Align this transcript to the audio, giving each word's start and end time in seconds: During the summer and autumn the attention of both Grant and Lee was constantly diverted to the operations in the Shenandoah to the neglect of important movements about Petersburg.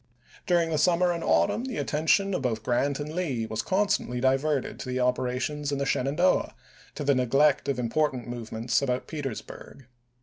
During 0.47 0.71
the 0.71 0.79
summer 0.79 1.11
and 1.11 1.23
autumn 1.23 1.65
the 1.65 1.77
attention 1.77 2.33
of 2.33 2.41
both 2.41 2.63
Grant 2.63 2.99
and 2.99 3.13
Lee 3.13 3.45
was 3.45 3.61
constantly 3.61 4.19
diverted 4.19 4.79
to 4.79 4.89
the 4.89 4.99
operations 4.99 5.71
in 5.71 5.77
the 5.77 5.85
Shenandoah 5.85 6.55
to 6.95 7.03
the 7.03 7.13
neglect 7.13 7.69
of 7.69 7.77
important 7.77 8.27
movements 8.27 8.81
about 8.81 9.05
Petersburg. 9.05 9.85